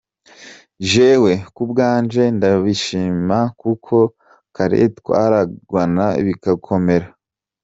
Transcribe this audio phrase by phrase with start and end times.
[0.89, 3.95] 'Jewe kubwanje ndabishima kuko
[4.55, 7.07] kare twaragwana bigakomera.